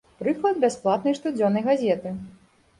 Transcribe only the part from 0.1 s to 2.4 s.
Прыклад бясплатнай штодзённай газеты.